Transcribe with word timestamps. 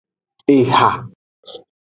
Eha. 0.55 0.89